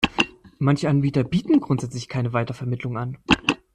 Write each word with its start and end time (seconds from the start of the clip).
Manche 0.57 0.89
Anbieter 0.89 1.23
bieten 1.23 1.59
grundsätzlich 1.59 2.07
keine 2.09 2.33
Weitervermittlung 2.33 2.97
an. 2.97 3.19